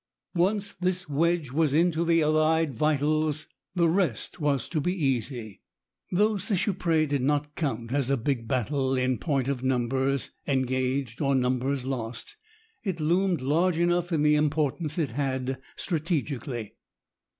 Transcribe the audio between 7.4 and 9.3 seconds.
count as a big battle in